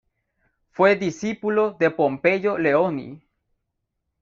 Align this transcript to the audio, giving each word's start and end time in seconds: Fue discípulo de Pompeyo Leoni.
Fue 0.71 0.95
discípulo 0.95 1.75
de 1.79 1.91
Pompeyo 1.91 2.57
Leoni. 2.57 3.21